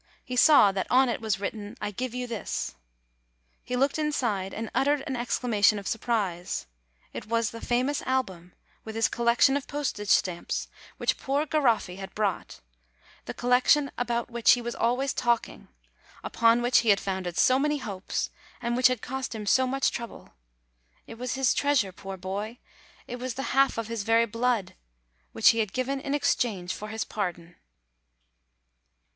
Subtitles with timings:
[0.25, 2.73] He saw that on it was written, "I give you this."
[3.63, 6.65] He looked inside, and uttered an exclamation of surprise.
[7.13, 10.73] It was the famous album, with his collection of postage THE LITTLE FLORENTINE SCRIBE
[11.07, 12.61] 71 stamps, which poor Garoffi had brought,
[13.25, 15.67] the col lection about which he was always talking,
[16.23, 19.91] upon which he had founded so many hopes, and which had cost him so much
[19.91, 20.33] trouble.
[21.05, 22.57] It was his treasure, poor boy!
[23.05, 24.73] it was the half of his very blood,
[25.31, 27.55] which he had given in exchange for his pardon.